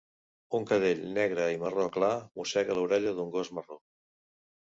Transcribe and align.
Un 0.59 0.63
cadell 0.69 1.01
negre 1.17 1.43
i 1.57 1.59
marró 1.65 1.85
clar 1.97 2.09
mossega 2.41 2.79
l'orella 2.79 3.13
d'un 3.19 3.29
gos 3.37 3.51
marró. 3.59 3.77